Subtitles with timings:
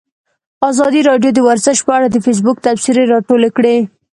[0.69, 3.77] ازادي راډیو د ورزش په اړه د فیسبوک تبصرې راټولې کړي.